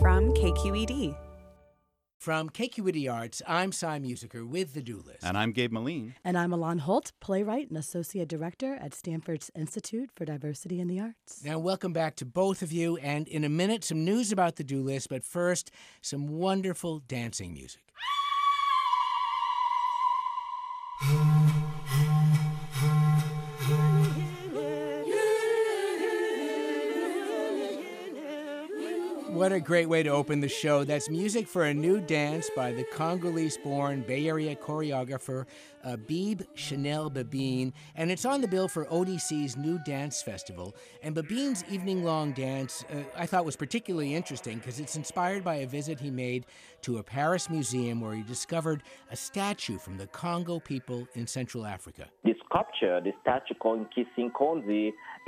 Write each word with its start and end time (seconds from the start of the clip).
from 0.00 0.32
KQED. 0.32 1.16
From 2.18 2.50
KQED 2.50 3.12
Arts, 3.12 3.42
I'm 3.46 3.72
Cy 3.72 3.98
Musiker 3.98 4.46
with 4.46 4.74
The 4.74 4.82
Do 4.82 5.02
List. 5.04 5.24
And 5.24 5.36
I'm 5.36 5.52
Gabe 5.52 5.72
Meline. 5.72 6.14
And 6.24 6.36
I'm 6.36 6.52
A-lan 6.52 6.78
Holt, 6.78 7.12
playwright 7.20 7.68
and 7.68 7.78
associate 7.78 8.28
director 8.28 8.74
at 8.80 8.94
Stanford's 8.94 9.50
Institute 9.56 10.10
for 10.14 10.24
Diversity 10.24 10.80
in 10.80 10.88
the 10.88 11.00
Arts. 11.00 11.44
Now, 11.44 11.58
welcome 11.58 11.92
back 11.92 12.16
to 12.16 12.24
both 12.24 12.62
of 12.62 12.70
you. 12.70 12.96
And 12.98 13.26
in 13.28 13.44
a 13.44 13.48
minute, 13.48 13.84
some 13.84 14.04
news 14.04 14.30
about 14.30 14.56
The 14.56 14.64
Do 14.64 14.82
List, 14.82 15.08
but 15.08 15.24
first, 15.24 15.70
some 16.00 16.28
wonderful 16.28 17.00
dancing 17.00 17.52
music. 17.52 17.82
What 29.48 29.56
a 29.56 29.60
great 29.60 29.88
way 29.88 30.02
to 30.02 30.10
open 30.10 30.40
the 30.40 30.48
show. 30.48 30.84
That's 30.84 31.08
music 31.08 31.48
for 31.48 31.64
a 31.64 31.72
new 31.72 32.02
dance 32.02 32.50
by 32.54 32.70
the 32.70 32.84
Congolese 32.84 33.56
born 33.56 34.02
Bay 34.02 34.28
Area 34.28 34.54
choreographer 34.54 35.46
Byb 35.86 36.46
Chanel 36.54 37.10
Bibene. 37.10 37.72
And 37.94 38.10
it's 38.10 38.26
on 38.26 38.42
the 38.42 38.46
bill 38.48 38.68
for 38.68 38.84
ODC's 38.84 39.56
new 39.56 39.78
dance 39.86 40.20
festival. 40.20 40.76
And 41.02 41.16
Bibene's 41.16 41.64
evening 41.70 42.04
long 42.04 42.32
dance 42.32 42.84
uh, 42.92 43.04
I 43.16 43.24
thought 43.24 43.46
was 43.46 43.56
particularly 43.56 44.14
interesting 44.14 44.58
because 44.58 44.80
it's 44.80 44.96
inspired 44.96 45.44
by 45.44 45.56
a 45.56 45.66
visit 45.66 45.98
he 45.98 46.10
made 46.10 46.44
to 46.82 46.98
a 46.98 47.02
Paris 47.02 47.48
museum 47.48 48.02
where 48.02 48.14
he 48.14 48.22
discovered 48.22 48.82
a 49.10 49.16
statue 49.16 49.78
from 49.78 49.96
the 49.96 50.08
Congo 50.08 50.60
people 50.60 51.08
in 51.14 51.26
Central 51.26 51.64
Africa. 51.64 52.08
The 52.22 52.34
sculpture, 52.44 53.00
the 53.00 53.12
statue 53.22 53.54
called 53.54 53.86
Nkisi 53.88 54.30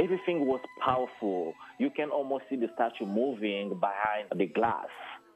everything 0.03 0.47
was 0.47 0.61
powerful. 0.83 1.55
You 1.79 1.91
can 1.91 2.11
almost 2.11 2.45
see 2.49 2.57
the 2.57 2.69
statue 2.75 3.07
moving 3.07 3.79
behind 3.81 4.29
the 4.35 4.47
glass. 4.47 4.89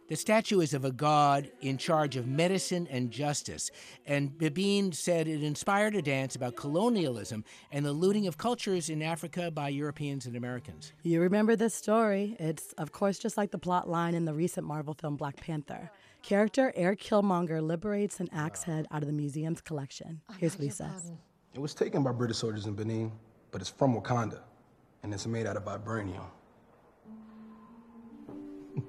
The 0.07 0.17
statue 0.17 0.61
is 0.61 0.75
of 0.75 0.85
a 0.85 0.93
god 0.93 1.51
in 1.63 1.79
charge 1.79 2.17
of 2.17 2.27
medicine 2.27 2.87
and 2.91 3.11
justice. 3.11 3.71
And 4.05 4.33
Bibene 4.33 4.95
said 4.95 5.27
it 5.27 5.43
inspired 5.43 5.95
a 5.95 6.03
dance 6.03 6.37
about 6.37 6.56
colonialism 6.56 7.43
and 7.73 7.87
the 7.87 7.93
looting 7.93 8.27
of 8.27 8.37
cultures 8.37 8.91
in 8.91 9.01
Africa 9.01 9.51
by 9.51 9.71
Europeans 9.71 10.27
and 10.27 10.37
Americans. 10.37 10.93
You 11.05 11.23
remember 11.23 11.56
this 11.56 11.75
story. 11.75 12.37
It's, 12.39 12.75
of 12.75 12.93
course, 12.93 13.19
just 13.19 13.39
like 13.39 13.51
the 13.51 13.59
plot 13.59 13.89
line 13.89 14.15
in 14.15 14.27
the 14.27 14.34
recent 14.34 14.67
Marvel 14.67 14.93
film 14.93 15.17
Black 15.17 15.37
Panther. 15.37 15.91
Character 16.23 16.71
Eric 16.77 17.01
Killmonger 17.01 17.67
liberates 17.67 18.21
an 18.21 18.28
axe 18.31 18.62
head 18.62 18.87
out 18.91 19.01
of 19.01 19.06
the 19.06 19.15
museum's 19.15 19.62
collection. 19.62 20.21
Here's 20.37 20.59
what 20.59 20.65
he 20.65 20.71
says 20.71 21.12
It 21.55 21.61
was 21.61 21.73
taken 21.73 22.03
by 22.03 22.12
British 22.12 22.37
soldiers 22.37 22.67
in 22.67 22.75
Benin, 22.75 23.11
but 23.51 23.62
it's 23.62 23.71
from 23.71 23.99
Wakanda 23.99 24.41
and 25.05 25.12
it's 25.12 25.27
made 25.27 25.47
out 25.47 25.56
of 25.56 25.64
vibranium. 25.66 26.24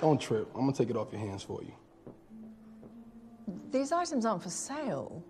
Don't 0.00 0.20
trip. 0.20 0.48
I'm 0.54 0.62
gonna 0.62 0.72
take 0.72 0.90
it 0.90 0.96
off 0.96 1.12
your 1.12 1.20
hands 1.20 1.44
for 1.44 1.62
you. 1.62 1.72
These 3.70 3.92
items 3.92 4.26
aren't 4.26 4.42
for 4.42 4.50
sale. 4.50 5.22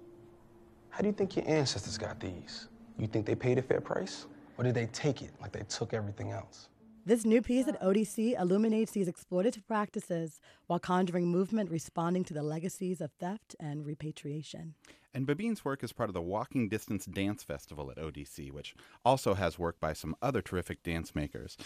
How 0.89 1.03
do 1.03 1.09
you 1.09 1.13
think 1.13 1.37
your 1.37 1.47
ancestors 1.47 1.99
got 1.99 2.19
these? 2.19 2.69
You 2.99 3.07
think 3.07 3.27
they 3.27 3.35
paid 3.35 3.59
a 3.59 3.63
fair 3.63 3.81
price? 3.81 4.27
Or 4.57 4.65
did 4.65 4.75
they 4.75 4.87
take 4.87 5.21
it 5.23 5.31
like 5.41 5.53
they 5.53 5.63
took 5.69 5.93
everything 5.93 6.31
else? 6.33 6.69
This 7.09 7.25
new 7.25 7.41
piece 7.41 7.67
at 7.67 7.81
ODC 7.81 8.39
illuminates 8.39 8.93
these 8.93 9.09
exploitative 9.09 9.67
practices 9.67 10.41
while 10.67 10.79
conjuring 10.79 11.29
movement 11.29 11.71
responding 11.71 12.23
to 12.25 12.35
the 12.35 12.43
legacies 12.43 13.01
of 13.01 13.13
theft 13.13 13.57
and 13.59 13.87
repatriation. 13.87 14.75
And 15.15 15.27
Bibene's 15.27 15.65
work 15.65 15.83
is 15.83 15.95
part 15.95 16.11
of 16.11 16.15
the 16.15 16.21
Walking 16.21 16.69
Distance 16.69 17.07
Dance 17.07 17.43
Festival 17.43 17.91
at 17.91 17.97
ODC, 17.97 18.53
which 18.53 18.75
also 19.07 19.33
has 19.33 19.59
work 19.59 19.81
by 19.81 19.95
some 19.95 20.17
other 20.21 20.43
terrific 20.43 20.83
dance 20.83 21.15
makers. 21.15 21.57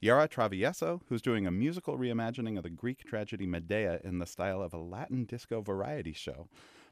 Yara 0.00 0.28
Travieso, 0.28 1.00
who's 1.08 1.20
doing 1.20 1.48
a 1.48 1.50
musical 1.50 1.98
reimagining 1.98 2.56
of 2.56 2.62
the 2.62 2.70
Greek 2.70 3.02
tragedy 3.02 3.44
Medea 3.44 3.98
in 4.04 4.20
the 4.20 4.26
style 4.26 4.62
of 4.62 4.72
a 4.72 4.78
Latin 4.78 5.24
disco 5.24 5.62
variety 5.62 6.12
show. 6.12 6.46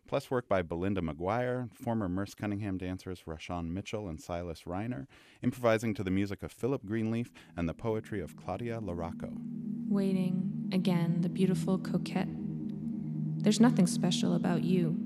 Plus 0.09 0.31
work 0.31 0.48
by 0.48 0.62
Belinda 0.62 1.01
McGuire, 1.01 1.69
former 1.73 2.09
Merce 2.09 2.34
Cunningham 2.34 2.78
dancers 2.78 3.22
Rashaun 3.27 3.69
Mitchell 3.69 4.09
and 4.09 4.21
Silas 4.21 4.62
Reiner, 4.66 5.06
improvising 5.43 5.94
to 5.94 6.03
the 6.03 6.11
music 6.11 6.43
of 6.43 6.50
Philip 6.50 6.84
Greenlief 6.84 7.28
and 7.56 7.69
the 7.69 7.75
poetry 7.75 8.21
of 8.21 8.37
Claudia 8.37 8.81
La 8.81 8.93
Rocco. 8.93 9.33
Waiting, 9.88 10.69
again, 10.72 11.21
the 11.21 11.28
beautiful 11.28 11.78
coquette. 11.78 12.28
There's 13.43 13.61
nothing 13.61 13.87
special 13.87 14.34
about 14.34 14.65
you. 14.65 14.97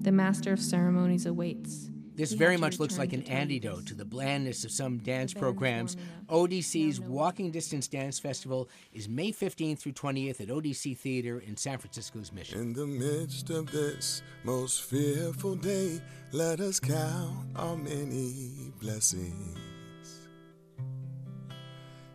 The 0.00 0.12
master 0.12 0.52
of 0.52 0.60
ceremonies 0.60 1.26
awaits. 1.26 1.90
This 2.14 2.32
very 2.32 2.56
much 2.56 2.78
looks 2.78 2.98
like 2.98 3.12
an 3.12 3.22
antidote 3.22 3.86
to 3.86 3.94
the 3.94 4.04
blandness 4.04 4.64
of 4.64 4.70
some 4.70 4.98
dance 4.98 5.32
programs. 5.32 5.96
ODC's 6.28 7.00
Walking 7.00 7.50
Distance 7.50 7.88
Dance 7.88 8.18
Festival 8.18 8.68
is 8.92 9.08
May 9.08 9.32
15th 9.32 9.78
through 9.78 9.92
20th 9.92 10.40
at 10.40 10.48
ODC 10.48 10.98
Theater 10.98 11.40
in 11.40 11.56
San 11.56 11.78
Francisco's 11.78 12.32
Mission. 12.32 12.60
In 12.60 12.72
the 12.72 12.86
midst 12.86 13.50
of 13.50 13.70
this 13.70 14.22
most 14.44 14.82
fearful 14.82 15.54
day, 15.54 16.00
let 16.32 16.60
us 16.60 16.78
count 16.78 17.48
our 17.56 17.76
many 17.76 18.72
blessings. 18.80 19.58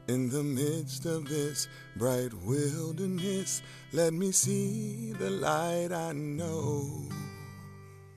In 0.08 0.30
the 0.30 0.44
midst 0.44 1.08
of 1.08 1.28
this 1.28 1.68
bright 1.98 2.32
wilderness, 2.46 3.64
let 3.92 4.14
me 4.14 4.32
see 4.32 5.14
the 5.14 5.32
light 5.32 5.92
I 5.92 6.12
know. 6.12 7.10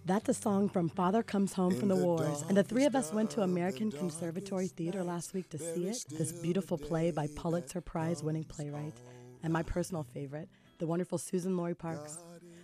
That's 0.09 0.31
a 0.31 0.33
song 0.33 0.71
from 0.71 0.89
Father 0.89 1.23
Comes 1.23 1.53
Home 1.53 1.75
from 1.75 1.89
the 1.89 1.97
Wars. 1.97 2.43
And 2.49 2.57
the 2.57 2.65
three 2.65 2.87
of 2.87 2.97
us 2.97 3.13
went 3.13 3.29
to 3.33 3.43
American 3.43 3.93
Conservatory 3.93 4.67
Theater 4.67 5.05
last 5.05 5.35
week 5.35 5.51
to 5.51 5.59
see 5.59 5.85
it, 5.85 6.07
this 6.09 6.33
beautiful 6.33 6.79
play 6.79 7.11
by 7.11 7.27
Pulitzer 7.37 7.83
Prize 7.83 8.23
winning 8.23 8.45
playwright, 8.45 8.95
and 9.43 9.53
my 9.53 9.63
personal 9.63 10.03
favorite, 10.03 10.49
the 10.79 10.87
wonderful 10.87 11.19
Suzan-Lori 11.19 11.75
Parks. 11.75 12.17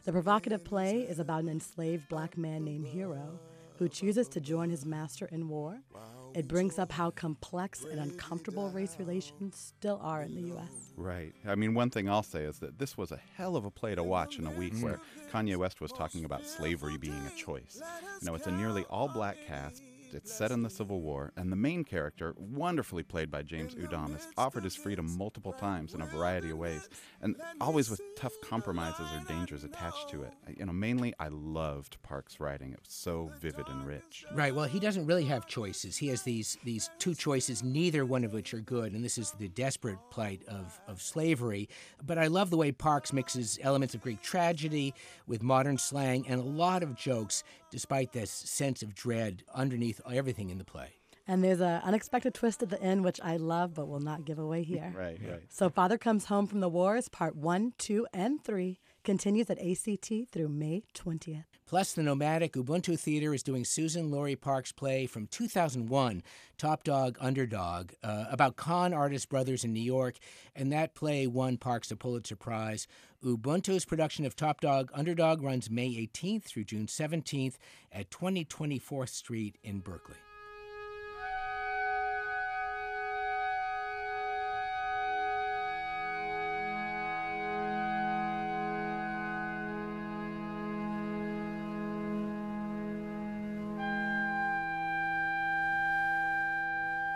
The 0.05 0.13
provocative 0.13 0.65
play 0.65 1.01
is 1.01 1.19
about 1.19 1.43
an 1.43 1.51
enslaved 1.51 2.09
black 2.09 2.39
man 2.39 2.65
named 2.65 2.87
Hero 2.87 3.39
who 3.77 3.91
chooses 3.91 4.27
to 4.29 4.41
join 4.41 4.71
his 4.71 4.87
master 4.87 5.27
in 5.27 5.47
war 5.47 5.83
it 6.35 6.49
brings 6.49 6.79
up 6.79 6.91
how 6.91 7.11
complex 7.11 7.85
and 7.85 8.01
uncomfortable 8.01 8.69
race 8.71 8.97
relations 8.99 9.57
still 9.57 10.01
are 10.03 10.23
in 10.23 10.35
the 10.35 10.43
U.S. 10.49 10.93
Right. 10.97 11.33
I 11.47 11.55
mean, 11.55 11.75
one 11.75 11.91
thing 11.91 12.09
I'll 12.09 12.23
say 12.23 12.43
is 12.43 12.59
that 12.59 12.79
this 12.79 12.97
was 12.99 13.13
a 13.13 13.21
hell 13.37 13.57
of 13.57 13.65
a 13.65 13.71
play 13.71 13.95
to 13.95 14.03
watch 14.03 14.39
in 14.39 14.47
a 14.47 14.51
week 14.51 14.75
where 14.81 15.01
Kanye 15.33 15.57
West 15.57 15.81
was 15.81 15.93
talking 15.93 16.25
about 16.25 16.45
slavery 16.45 16.97
being 16.97 17.23
a 17.27 17.37
choice. 17.37 17.81
You 18.21 18.27
know, 18.27 18.35
it's 18.35 18.47
a 18.47 18.53
nearly 18.53 18.85
all 18.91 19.09
black 19.09 19.37
cast 19.47 19.83
it's 20.15 20.33
set 20.33 20.51
in 20.51 20.63
the 20.63 20.71
Civil 20.71 21.01
War, 21.01 21.33
and 21.37 21.51
the 21.51 21.57
main 21.57 21.85
character, 21.85 22.35
wonderfully 22.37 23.03
played 23.03 23.31
by 23.31 23.43
James 23.43 23.75
Udom, 23.75 24.17
is 24.17 24.27
offered 24.37 24.65
his 24.65 24.77
freedom 24.77 25.17
multiple 25.17 25.53
times 25.53 25.95
in 25.95 26.01
a 26.01 26.07
variety 26.07 26.51
of 26.51 26.59
ways, 26.59 26.89
and 27.21 27.37
always 27.61 27.91
with 27.91 28.01
tough 28.17 28.35
compromises 28.43 29.07
or 29.13 29.25
dangers 29.27 29.65
attached 29.65 30.09
to 30.11 30.23
it. 30.23 30.33
You 30.57 30.67
know, 30.67 30.73
mainly 30.73 31.15
I 31.19 31.29
loved 31.29 31.97
Parks' 32.03 32.41
writing. 32.41 32.73
It 32.73 32.81
was 32.81 32.93
so 32.93 33.31
vivid 33.41 33.69
and 33.69 33.87
rich. 33.87 34.25
Right. 34.35 34.55
Well, 34.55 34.67
he 34.67 34.81
doesn't 34.81 35.07
really 35.07 35.25
have 35.25 35.47
choices. 35.47 35.97
He 35.97 36.09
has 36.09 36.23
these 36.23 36.59
these 36.65 36.91
two 36.99 37.15
choices, 37.15 37.63
neither 37.63 38.05
one 38.05 38.25
of 38.25 38.33
which 38.33 38.55
are 38.55 38.61
good, 38.61 38.93
and 38.93 39.05
this 39.05 39.19
is 39.19 39.33
the 39.33 39.49
desperate 39.49 39.99
plight 40.11 40.43
of 40.49 40.81
of 40.87 41.03
slavery. 41.03 41.69
But 42.05 42.19
I 42.19 42.27
love 42.27 42.51
the 42.51 42.57
way 42.57 42.73
Parks 42.73 43.13
mixes 43.13 43.59
elements 43.63 43.95
of 43.95 44.03
Greek 44.03 44.23
tragedy 44.23 44.95
with 45.27 45.43
modern 45.43 45.79
slang 45.79 46.27
and 46.29 46.41
a 46.41 46.45
lot 46.45 46.83
of 46.83 46.95
jokes, 46.95 47.45
despite 47.71 48.13
this 48.13 48.31
sense 48.31 48.83
of 48.83 48.95
dread 48.95 49.43
underneath 49.55 50.01
everything 50.13 50.51
in 50.51 50.59
the 50.59 50.65
play. 50.65 50.95
And 51.27 51.43
there's 51.43 51.61
an 51.61 51.81
unexpected 51.83 52.35
twist 52.35 52.63
at 52.63 52.69
the 52.69 52.81
end, 52.83 53.03
which 53.03 53.19
I 53.23 53.37
love, 53.39 53.75
but 53.75 53.89
will 53.89 54.01
not 54.01 54.27
give 54.27 54.39
away 54.39 54.63
here. 54.63 54.93
right, 54.97 55.19
right. 55.27 55.43
So, 55.49 55.71
Father 55.71 55.97
Comes 55.97 56.27
Home 56.27 56.47
from 56.47 56.61
the 56.61 56.69
Wars, 56.69 57.09
part 57.09 57.35
one, 57.35 57.73
two, 57.79 58.07
and 58.13 58.43
three, 58.45 58.79
continues 59.05 59.49
at 59.51 59.59
ACT 59.59 60.11
through 60.33 60.49
May 60.49 60.83
20th. 60.95 61.45
Plus, 61.67 61.93
the 61.93 62.03
nomadic 62.03 62.53
Ubuntu 62.55 62.99
Theater 62.99 63.33
is 63.33 63.43
doing 63.43 63.63
Suzan-Lori 63.63 64.37
Parks' 64.37 64.73
play 64.73 65.07
from 65.07 65.27
2001, 65.29 66.23
Top 66.59 66.85
Dog 66.85 67.17
Underdog, 67.21 67.93
uh, 68.03 68.25
about 68.31 68.57
con 68.57 68.93
artist 68.93 69.29
brothers 69.29 69.65
in 69.65 69.73
New 69.73 69.81
York, 69.81 70.17
and 70.55 70.73
that 70.73 70.95
play 70.95 71.27
won 71.27 71.57
Parks 71.57 71.91
a 71.91 71.97
Pulitzer 71.97 72.37
Prize. 72.37 72.87
Ubuntu's 73.25 73.85
production 73.85 74.27
of 74.27 74.37
Top 74.37 74.61
Dog 74.61 74.91
Underdog 74.93 75.43
runs 75.43 75.71
May 75.71 75.91
18th 75.91 76.45
through 76.45 76.65
June 76.65 76.87
17th 76.87 77.57
at 77.93 78.11
2024th 78.11 79.09
Street 79.09 79.57
in 79.63 79.81
Berkeley. 79.81 80.17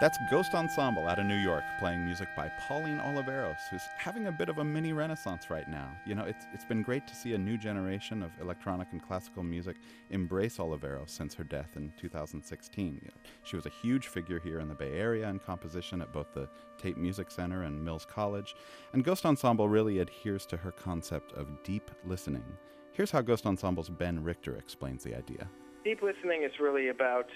That's 0.01 0.17
Ghost 0.31 0.55
Ensemble 0.55 1.09
out 1.09 1.19
of 1.19 1.27
New 1.27 1.35
York 1.35 1.65
playing 1.81 2.05
music 2.05 2.29
by 2.37 2.49
Pauline 2.61 3.01
Oliveros, 3.01 3.59
who's 3.69 3.83
having 3.97 4.29
a 4.29 4.33
bit 4.33 4.49
of 4.49 4.59
a 4.59 4.65
mini 4.65 4.93
renaissance 4.93 5.51
right 5.51 5.69
now. 5.69 5.91
You 6.07 6.15
know, 6.15 6.23
it's, 6.23 6.47
it's 6.55 6.65
been 6.65 6.83
great 6.83 7.09
to 7.09 7.17
see 7.17 7.35
a 7.35 7.39
new 7.39 7.59
generation 7.59 8.23
of 8.23 8.31
electronic 8.41 8.87
and 8.93 9.03
classical 9.03 9.43
music 9.43 9.75
embrace 10.11 10.59
Oliveros 10.59 11.11
since 11.11 11.35
her 11.35 11.43
death 11.43 11.71
in 11.75 11.93
2016. 11.99 12.87
You 12.87 13.09
know, 13.09 13.31
she 13.43 13.57
was 13.57 13.67
a 13.67 13.73
huge 13.83 14.07
figure 14.07 14.39
here 14.39 14.61
in 14.61 14.69
the 14.69 14.75
Bay 14.77 14.93
Area 14.93 15.29
in 15.29 15.41
composition 15.41 16.01
at 16.01 16.13
both 16.13 16.33
the 16.33 16.49
Tape 16.81 16.97
Music 16.97 17.29
Center 17.29 17.65
and 17.65 17.85
Mills 17.85 18.07
College, 18.09 18.55
and 18.93 19.03
Ghost 19.03 19.27
Ensemble 19.27 19.69
really 19.69 19.99
adheres 19.99 20.47
to 20.47 20.57
her 20.57 20.71
concept 20.71 21.33
of 21.33 21.49
deep 21.65 21.91
listening. 22.05 22.45
Here's 22.93 23.11
how 23.11 23.21
Ghost 23.21 23.47
Ensemble's 23.47 23.89
Ben 23.89 24.23
Richter 24.23 24.55
explains 24.59 25.03
the 25.03 25.17
idea. 25.17 25.49
Deep 25.83 26.03
listening 26.03 26.45
is 26.45 26.53
really 26.61 26.89
about 26.89 27.27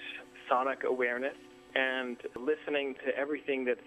sonic 0.47 0.85
awareness 0.85 1.35
and 1.75 2.17
listening 2.35 2.95
to 3.05 3.17
everything 3.17 3.65
that's 3.65 3.79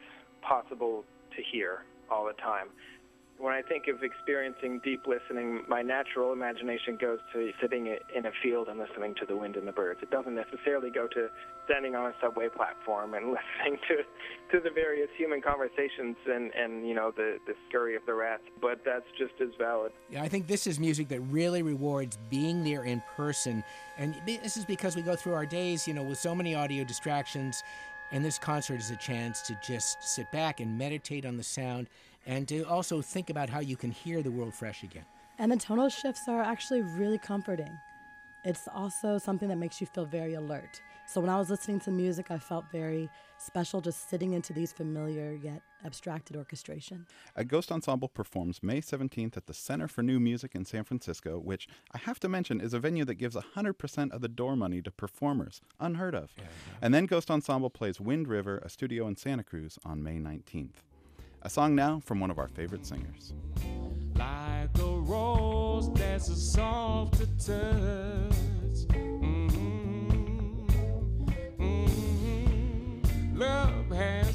possible 0.43 1.05
to 1.37 1.43
hear 1.53 1.85
all 2.11 2.27
the 2.27 2.33
time. 2.35 2.69
When 3.39 3.53
I 3.53 3.61
think 3.61 3.87
of 3.89 4.03
experiencing 4.03 4.81
deep 4.83 5.07
listening, 5.07 5.63
my 5.69 5.83
natural 5.83 6.33
imagination 6.33 6.97
goes 6.99 7.19
to 7.35 7.53
sitting 7.61 7.87
in 7.87 8.27
a 8.27 8.31
field 8.43 8.69
and 8.69 8.79
listening 8.79 9.15
to 9.21 9.27
the 9.27 9.37
wind 9.37 9.57
and 9.57 9.69
the 9.69 9.73
birds. 9.73 10.01
It 10.03 10.11
doesn't 10.11 10.35
necessarily 10.35 10.91
go 10.91 11.07
to 11.09 11.29
standing 11.67 11.95
on 11.95 12.07
a 12.07 12.15
subway 12.21 12.49
platform 12.49 13.15
and 13.15 13.27
listening 13.37 13.79
to, 13.89 13.97
to 14.57 14.63
the 14.63 14.71
various 14.71 15.09
human 15.19 15.43
conversations 15.43 16.17
and, 16.27 16.51
and 16.55 16.89
you 16.89 16.95
know 16.95 17.13
the, 17.15 17.39
the 17.47 17.55
scurry 17.69 17.95
of 17.95 18.03
the 18.07 18.15
rats, 18.15 18.43
but 18.61 18.81
that's 18.85 19.07
just 19.19 19.35
as 19.41 19.51
valid. 19.59 19.93
Yeah, 20.11 20.23
I 20.23 20.29
think 20.29 20.47
this 20.47 20.67
is 20.67 20.81
music 20.81 21.09
that 21.09 21.21
really 21.21 21.63
rewards 21.63 22.19
being 22.31 22.65
there 22.65 22.85
in 22.85 23.03
person. 23.17 23.63
And 23.99 24.15
this 24.25 24.57
is 24.57 24.65
because 24.65 24.97
we 24.97 25.03
go 25.03 25.15
through 25.15 25.35
our 25.35 25.47
days, 25.47 25.87
you 25.87 25.95
know, 25.95 26.03
with 26.03 26.19
so 26.19 26.35
many 26.35 26.55
audio 26.55 26.85
distractions 26.85 27.63
and 28.13 28.25
this 28.25 28.39
concert 28.39 28.81
is 28.81 28.91
a 28.91 28.97
chance 28.97 29.43
to 29.43 29.59
just 29.67 30.03
sit 30.03 30.31
back 30.31 30.61
and 30.61 30.79
meditate 30.79 31.27
on 31.27 31.37
the 31.37 31.43
sound 31.43 31.89
and 32.27 32.47
to 32.49 32.65
also 32.65 33.01
think 33.01 33.31
about 33.31 33.49
how 33.49 33.61
you 33.61 33.77
can 33.77 33.91
hear 33.91 34.23
the 34.23 34.31
world 34.31 34.55
fresh 34.55 34.83
again. 34.83 35.05
And 35.39 35.53
the 35.53 35.57
tonal 35.57 35.89
shifts 35.89 36.23
are 36.29 36.43
actually 36.43 36.83
really 36.83 37.19
comforting. 37.19 37.71
It's 38.45 38.69
also 38.73 39.19
something 39.19 39.49
that 39.49 39.57
makes 39.57 39.81
you 39.81 39.87
feel 39.89 40.05
very 40.05 40.35
alert. 40.35 40.81
So 41.09 41.21
when 41.21 41.31
I 41.31 41.37
was 41.37 41.51
listening 41.51 41.81
to 41.81 41.91
music, 41.91 42.31
I 42.31 42.39
felt 42.39 42.65
very 42.71 43.09
special 43.39 43.81
just 43.81 44.09
sitting 44.09 44.33
into 44.33 44.53
these 44.53 44.73
familiar 44.73 45.35
yet 45.35 45.63
abstracted 45.85 46.37
orchestration. 46.37 47.07
A 47.37 47.45
Ghost 47.45 47.71
Ensemble 47.71 48.09
performs 48.09 48.63
May 48.63 48.81
17th 48.81 49.37
at 49.37 49.47
the 49.47 49.55
Center 49.55 49.89
for 49.89 50.03
New 50.03 50.19
Music 50.19 50.55
in 50.55 50.65
San 50.65 50.85
Francisco, 50.85 51.39
which 51.39 51.69
I 51.93 51.99
have 51.99 52.19
to 52.21 52.29
mention 52.29 52.61
is 52.61 52.73
a 52.73 52.81
venue 52.81 53.05
that 53.05 53.15
gives 53.17 53.37
100% 53.37 54.13
of 54.13 54.21
the 54.21 54.29
door 54.29 54.57
money 54.57 54.83
to 54.83 54.91
performers. 54.91 55.61
Unheard 55.79 56.15
of. 56.15 56.33
Yeah, 56.37 56.45
yeah. 56.45 56.79
And 56.83 56.95
then 56.95 57.07
Ghost 57.07 57.31
Ensemble 57.31 57.71
plays 57.71 58.01
Wind 58.01 58.27
River, 58.27 58.59
a 58.59 58.69
studio 58.69 59.07
in 59.07 59.17
Santa 59.17 59.45
Cruz, 59.45 59.79
on 59.85 60.03
May 60.03 60.19
19th. 60.19 60.83
A 61.47 61.49
song 61.49 61.77
now 61.77 62.03
from 62.05 62.19
one 62.19 62.33
of 62.33 62.41
our 62.41 62.49
favorite 62.49 62.85
singers. 62.85 63.33
Like 64.17 64.77
a 64.81 64.99
rose 64.99 65.93
that's 65.95 66.29
a 66.29 66.35
soft 66.35 67.21
touch. 67.39 67.55
Mm-hmm. 68.91 70.67
Mm-hmm. 71.61 73.39
Love 73.39 73.91
has 73.93 74.26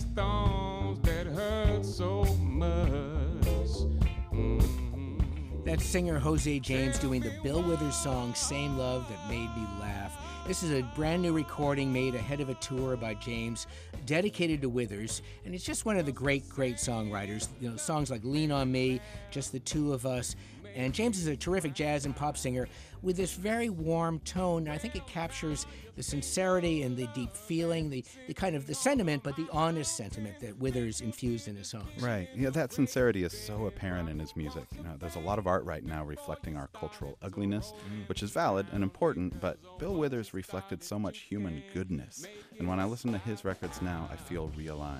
Singer 5.81 6.19
Jose 6.19 6.59
James 6.59 6.99
doing 6.99 7.21
the 7.21 7.33
Bill 7.43 7.61
Withers 7.61 7.95
song 7.95 8.33
Same 8.35 8.77
Love 8.77 9.05
That 9.09 9.29
Made 9.29 9.49
Me 9.57 9.67
Laugh. 9.79 10.15
This 10.47 10.63
is 10.63 10.71
a 10.71 10.83
brand 10.95 11.21
new 11.21 11.33
recording 11.33 11.91
made 11.91 12.15
ahead 12.15 12.39
of 12.39 12.49
a 12.49 12.53
tour 12.55 12.95
by 12.95 13.15
James, 13.15 13.67
dedicated 14.05 14.61
to 14.61 14.69
Withers, 14.69 15.21
and 15.43 15.53
it's 15.53 15.65
just 15.65 15.85
one 15.85 15.97
of 15.97 16.05
the 16.05 16.11
great, 16.11 16.47
great 16.47 16.75
songwriters. 16.75 17.47
You 17.59 17.71
know, 17.71 17.77
songs 17.77 18.09
like 18.09 18.23
Lean 18.23 18.51
on 18.51 18.71
Me, 18.71 19.01
Just 19.31 19.51
the 19.51 19.59
Two 19.59 19.91
of 19.91 20.05
Us. 20.05 20.35
And 20.75 20.93
James 20.93 21.17
is 21.19 21.27
a 21.27 21.35
terrific 21.35 21.73
jazz 21.73 22.05
and 22.05 22.15
pop 22.15 22.37
singer 22.37 22.67
with 23.01 23.17
this 23.17 23.33
very 23.33 23.69
warm 23.69 24.19
tone. 24.19 24.67
I 24.67 24.77
think 24.77 24.95
it 24.95 25.05
captures 25.07 25.65
the 25.95 26.03
sincerity 26.03 26.83
and 26.83 26.95
the 26.95 27.07
deep 27.07 27.35
feeling, 27.35 27.89
the, 27.89 28.03
the 28.27 28.33
kind 28.33 28.55
of 28.55 28.67
the 28.67 28.75
sentiment, 28.75 29.23
but 29.23 29.35
the 29.35 29.47
honest 29.51 29.97
sentiment 29.97 30.39
that 30.39 30.57
Withers 30.57 31.01
infused 31.01 31.47
in 31.47 31.55
his 31.55 31.67
songs. 31.67 31.89
Right. 31.99 32.29
Yeah, 32.35 32.49
that 32.51 32.71
sincerity 32.71 33.23
is 33.23 33.37
so 33.37 33.65
apparent 33.65 34.09
in 34.09 34.19
his 34.19 34.35
music. 34.35 34.65
You 34.75 34.83
know, 34.83 34.95
there's 34.99 35.15
a 35.15 35.19
lot 35.19 35.39
of 35.39 35.47
art 35.47 35.63
right 35.65 35.83
now 35.83 36.03
reflecting 36.03 36.55
our 36.55 36.67
cultural 36.67 37.17
ugliness, 37.21 37.73
mm. 37.91 38.07
which 38.07 38.23
is 38.23 38.31
valid 38.31 38.67
and 38.71 38.83
important, 38.83 39.39
but 39.41 39.57
Bill 39.79 39.95
Withers 39.95 40.33
reflected 40.33 40.83
so 40.83 40.99
much 40.99 41.19
human 41.19 41.63
goodness. 41.73 42.25
And 42.59 42.67
when 42.67 42.79
I 42.79 42.85
listen 42.85 43.11
to 43.11 43.17
his 43.19 43.43
records 43.43 43.81
now, 43.81 44.09
I 44.11 44.15
feel 44.15 44.49
realigned. 44.57 44.99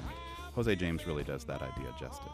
Jose 0.56 0.76
James 0.76 1.08
really 1.08 1.24
does 1.24 1.46
that 1.46 1.62
idea 1.62 1.94
justice. 2.00 2.28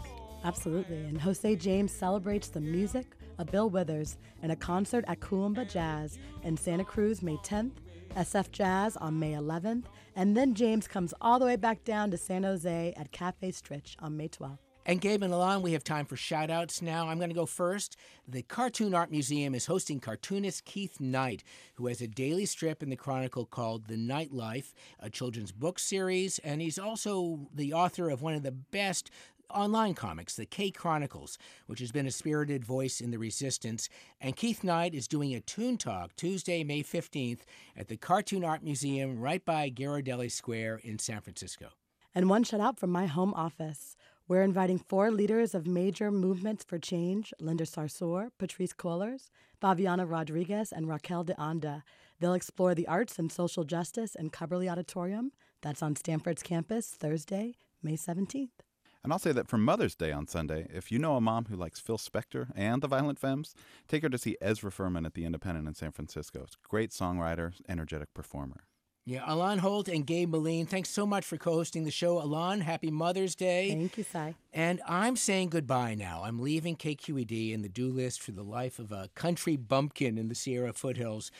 Absolutely. 0.43 0.97
And 0.97 1.19
Jose 1.19 1.55
James 1.55 1.91
celebrates 1.91 2.47
the 2.47 2.61
music 2.61 3.05
of 3.37 3.51
Bill 3.51 3.69
Withers 3.69 4.17
and 4.41 4.51
a 4.51 4.55
concert 4.55 5.05
at 5.07 5.19
Kuumba 5.19 5.69
Jazz 5.69 6.17
in 6.43 6.57
Santa 6.57 6.83
Cruz 6.83 7.21
May 7.21 7.37
10th, 7.37 7.73
SF 8.15 8.51
Jazz 8.51 8.97
on 8.97 9.19
May 9.19 9.33
11th, 9.33 9.85
and 10.15 10.35
then 10.35 10.53
James 10.53 10.87
comes 10.87 11.13
all 11.21 11.39
the 11.39 11.45
way 11.45 11.55
back 11.55 11.83
down 11.83 12.11
to 12.11 12.17
San 12.17 12.43
Jose 12.43 12.93
at 12.97 13.11
Cafe 13.11 13.51
Stritch 13.51 13.95
on 13.99 14.17
May 14.17 14.27
12th. 14.29 14.59
And 14.87 15.01
Gabe 15.01 15.21
and 15.21 15.33
A-lan, 15.33 15.63
we 15.63 15.73
have 15.73 15.83
time 15.83 16.05
for 16.05 16.15
shout 16.15 16.49
outs 16.49 16.81
now. 16.81 17.09
I'm 17.09 17.17
going 17.17 17.29
to 17.29 17.35
go 17.35 17.45
first. 17.45 17.97
The 18.25 18.41
Cartoon 18.41 18.95
Art 18.95 19.11
Museum 19.11 19.53
is 19.53 19.65
hosting 19.65 19.99
cartoonist 19.99 20.63
Keith 20.63 21.01
Knight, 21.01 21.43
who 21.75 21.87
has 21.87 21.99
a 21.99 22.07
daily 22.07 22.45
strip 22.45 22.81
in 22.81 22.89
the 22.89 22.95
Chronicle 22.95 23.45
called 23.45 23.89
The 23.89 23.97
Knight 23.97 24.31
Life, 24.31 24.73
a 25.01 25.09
children's 25.09 25.51
book 25.51 25.77
series, 25.77 26.39
and 26.39 26.61
he's 26.61 26.79
also 26.79 27.49
the 27.53 27.73
author 27.73 28.09
of 28.09 28.21
one 28.21 28.33
of 28.33 28.43
the 28.43 28.53
best 28.53 29.11
online 29.49 29.93
comics, 29.93 30.35
the 30.35 30.45
K 30.45 30.71
Chronicles, 30.71 31.37
which 31.65 31.79
has 31.79 31.91
been 31.91 32.07
a 32.07 32.11
spirited 32.11 32.63
voice 32.65 33.01
in 33.01 33.11
the 33.11 33.19
resistance. 33.19 33.89
And 34.19 34.35
Keith 34.35 34.63
Knight 34.63 34.93
is 34.93 35.07
doing 35.07 35.33
a 35.33 35.39
Toon 35.39 35.77
Talk 35.77 36.15
Tuesday, 36.15 36.63
May 36.63 36.83
15th 36.83 37.41
at 37.75 37.87
the 37.87 37.97
Cartoon 37.97 38.43
Art 38.43 38.63
Museum 38.63 39.19
right 39.19 39.43
by 39.43 39.69
Ghirardelli 39.69 40.31
Square 40.31 40.81
in 40.83 40.99
San 40.99 41.21
Francisco. 41.21 41.69
And 42.13 42.29
one 42.29 42.43
shout 42.43 42.61
out 42.61 42.79
from 42.79 42.89
my 42.89 43.05
home 43.05 43.33
office. 43.35 43.95
We're 44.27 44.43
inviting 44.43 44.79
four 44.79 45.09
leaders 45.11 45.55
of 45.55 45.67
major 45.67 46.11
movements 46.11 46.63
for 46.63 46.77
change 46.77 47.33
Linda 47.39 47.63
Sarsour, 47.63 48.29
Patrisse 48.37 48.75
Cullors, 48.75 49.29
Favianna 49.61 50.09
Rodriguez, 50.09 50.71
and 50.71 50.89
Raquel 50.89 51.23
de 51.23 51.39
Anda. 51.39 51.83
They'll 52.19 52.33
explore 52.33 52.75
the 52.75 52.87
arts 52.87 53.19
and 53.19 53.31
social 53.31 53.63
justice 53.63 54.15
in 54.15 54.31
Cubberley 54.31 54.69
Auditorium. 54.69 55.31
That's 55.61 55.81
on 55.81 55.95
Stanford's 55.95 56.43
campus 56.43 56.87
Thursday, 56.87 57.55
May 57.81 57.95
17th. 57.95 58.66
And 59.07 59.13
I'll 59.13 59.19
say 59.19 59.31
that 59.31 59.47
for 59.47 59.57
Mother's 59.57 59.95
Day 59.95 60.11
on 60.11 60.27
Sunday, 60.27 60.67
if 60.69 60.91
you 60.91 60.99
know 60.99 61.15
a 61.15 61.21
mom 61.21 61.45
who 61.45 61.55
likes 61.55 61.79
Phil 61.79 61.97
Spector 61.97 62.49
and 62.53 62.81
the 62.81 62.89
Violent 62.89 63.17
Femmes, 63.17 63.55
take 63.87 64.03
her 64.03 64.09
to 64.09 64.17
see 64.17 64.35
Ezra 64.41 64.69
Furman 64.69 65.05
at 65.05 65.13
the 65.13 65.23
Independent 65.23 65.65
in 65.65 65.75
San 65.75 65.93
Francisco. 65.93 66.41
It's 66.43 66.55
a 66.55 66.67
great 66.67 66.91
songwriter, 66.91 67.53
energetic 67.69 68.13
performer. 68.13 68.65
Yeah, 69.05 69.23
A-lan 69.25 69.59
Holt 69.59 69.87
and 69.87 70.05
Gabe 70.05 70.29
Meline, 70.29 70.65
thanks 70.65 70.89
so 70.89 71.05
much 71.05 71.23
for 71.23 71.37
co-hosting 71.37 71.85
the 71.85 71.89
show. 71.89 72.21
A-lan, 72.21 72.59
happy 72.59 72.91
Mother's 72.91 73.33
Day. 73.33 73.69
Thank 73.69 73.97
you, 73.97 74.03
Cy. 74.03 74.35
And 74.51 74.81
I'm 74.85 75.15
saying 75.15 75.51
goodbye 75.51 75.95
now. 75.95 76.23
I'm 76.25 76.41
leaving 76.41 76.75
KQED 76.75 77.53
in 77.53 77.61
the 77.61 77.69
do 77.69 77.89
list 77.89 78.21
for 78.21 78.33
the 78.33 78.43
life 78.43 78.77
of 78.77 78.91
a 78.91 79.09
country 79.15 79.55
bumpkin 79.55 80.17
in 80.17 80.27
the 80.27 80.35
Sierra 80.35 80.73
foothills 80.73 81.31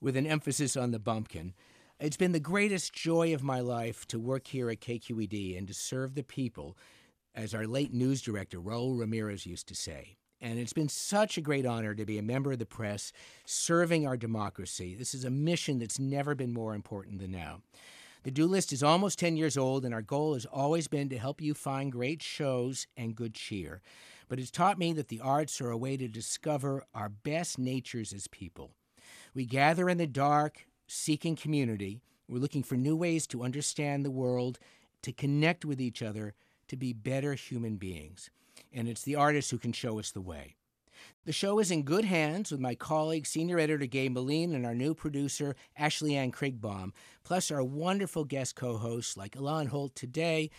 with 0.00 0.16
an 0.16 0.26
emphasis 0.26 0.74
on 0.74 0.90
the 0.90 0.98
bumpkin. 0.98 1.52
It's 2.00 2.16
been 2.16 2.32
the 2.32 2.40
greatest 2.40 2.94
joy 2.94 3.34
of 3.34 3.42
my 3.42 3.60
life 3.60 4.08
to 4.08 4.18
work 4.18 4.46
here 4.46 4.70
at 4.70 4.80
KQED 4.80 5.58
and 5.58 5.68
to 5.68 5.74
serve 5.74 6.14
the 6.14 6.22
people 6.22 6.78
as 7.34 7.54
our 7.54 7.66
late 7.66 7.92
news 7.92 8.22
director, 8.22 8.60
Raul 8.60 8.98
Ramirez, 8.98 9.46
used 9.46 9.68
to 9.68 9.74
say. 9.74 10.16
And 10.40 10.58
it's 10.58 10.72
been 10.72 10.88
such 10.88 11.36
a 11.36 11.42
great 11.42 11.66
honor 11.66 11.94
to 11.94 12.06
be 12.06 12.18
a 12.18 12.22
member 12.22 12.52
of 12.52 12.58
the 12.58 12.66
press 12.66 13.12
serving 13.44 14.06
our 14.06 14.16
democracy. 14.16 14.94
This 14.94 15.14
is 15.14 15.24
a 15.24 15.30
mission 15.30 15.78
that's 15.78 15.98
never 15.98 16.34
been 16.34 16.52
more 16.52 16.74
important 16.74 17.20
than 17.20 17.32
now. 17.32 17.60
The 18.22 18.30
Do 18.30 18.46
List 18.46 18.72
is 18.72 18.82
almost 18.82 19.18
10 19.18 19.36
years 19.36 19.56
old, 19.56 19.84
and 19.84 19.94
our 19.94 20.02
goal 20.02 20.34
has 20.34 20.44
always 20.44 20.88
been 20.88 21.08
to 21.08 21.18
help 21.18 21.40
you 21.40 21.54
find 21.54 21.90
great 21.90 22.22
shows 22.22 22.86
and 22.96 23.16
good 23.16 23.34
cheer. 23.34 23.80
But 24.28 24.38
it's 24.38 24.50
taught 24.50 24.78
me 24.78 24.92
that 24.92 25.08
the 25.08 25.20
arts 25.20 25.60
are 25.60 25.70
a 25.70 25.76
way 25.76 25.96
to 25.96 26.06
discover 26.06 26.84
our 26.94 27.08
best 27.08 27.58
natures 27.58 28.12
as 28.12 28.28
people. 28.28 28.72
We 29.34 29.46
gather 29.46 29.88
in 29.88 29.98
the 29.98 30.06
dark, 30.06 30.66
seeking 30.86 31.34
community. 31.34 32.00
We're 32.28 32.38
looking 32.38 32.62
for 32.62 32.76
new 32.76 32.94
ways 32.94 33.26
to 33.28 33.42
understand 33.42 34.04
the 34.04 34.10
world, 34.10 34.58
to 35.02 35.12
connect 35.12 35.64
with 35.64 35.80
each 35.80 36.02
other, 36.02 36.34
to 36.70 36.76
be 36.76 36.92
better 36.92 37.34
human 37.34 37.76
beings. 37.76 38.30
And 38.72 38.88
it's 38.88 39.02
the 39.02 39.16
artists 39.16 39.50
who 39.50 39.58
can 39.58 39.72
show 39.72 39.98
us 39.98 40.10
the 40.10 40.20
way. 40.20 40.56
The 41.24 41.32
show 41.32 41.58
is 41.58 41.70
in 41.70 41.82
good 41.82 42.04
hands 42.04 42.50
with 42.50 42.60
my 42.60 42.74
colleague, 42.74 43.26
senior 43.26 43.58
editor 43.58 43.86
Gabe 43.86 44.14
Meline, 44.14 44.54
and 44.54 44.64
our 44.64 44.74
new 44.74 44.94
producer, 44.94 45.54
Ashley 45.76 46.16
Ann 46.16 46.32
Krigbaum, 46.32 46.92
plus 47.24 47.50
our 47.50 47.62
wonderful 47.62 48.24
guest 48.24 48.56
co 48.56 48.78
hosts 48.78 49.16
like 49.16 49.36
A-lan 49.36 49.66
Holt 49.66 49.94
today. 49.94 50.50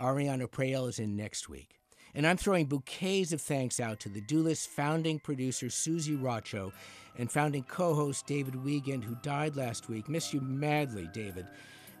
Ariana 0.00 0.50
Prael 0.50 0.86
is 0.86 0.98
in 0.98 1.16
next 1.16 1.48
week. 1.48 1.78
And 2.14 2.26
I'm 2.26 2.36
throwing 2.36 2.66
bouquets 2.66 3.32
of 3.32 3.40
thanks 3.40 3.78
out 3.78 4.00
to 4.00 4.08
the 4.08 4.20
DoList 4.20 4.66
founding 4.68 5.20
producer, 5.20 5.70
Susie 5.70 6.16
Rocho, 6.16 6.72
and 7.16 7.30
founding 7.30 7.62
co 7.62 7.94
host, 7.94 8.26
David 8.26 8.56
Wiegand, 8.64 9.04
who 9.04 9.16
died 9.22 9.56
last 9.56 9.88
week. 9.88 10.08
Miss 10.08 10.32
you 10.32 10.40
madly, 10.40 11.08
David. 11.12 11.46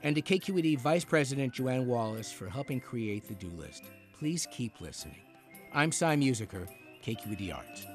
And 0.02 0.14
to 0.16 0.22
KQED 0.22 0.78
Vice 0.78 1.04
President 1.04 1.52
Joanne 1.52 1.86
Wallace 1.86 2.32
for 2.32 2.48
helping 2.48 2.80
create 2.80 3.26
the 3.28 3.34
do 3.34 3.48
list. 3.48 3.84
Please 4.12 4.46
keep 4.50 4.80
listening. 4.80 5.20
I'm 5.72 5.92
Cy 5.92 6.16
Musiker, 6.16 6.66
KQED 7.04 7.54
Arts. 7.54 7.86